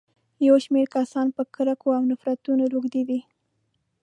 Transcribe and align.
يو 0.47 0.55
شمېر 0.65 0.85
کسان 0.95 1.27
په 1.35 1.41
کرکو 1.55 1.89
او 1.97 2.03
نفرتونو 2.11 2.63
روږدي 2.73 3.03
دي. 3.09 3.19